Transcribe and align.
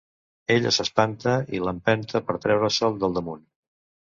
Ella 0.53 0.71
s'espanta 0.77 1.35
i 1.57 1.61
l'empenta 1.67 2.23
per 2.31 2.39
treure-se'l 2.47 3.01
del 3.05 3.15
damunt. 3.19 3.45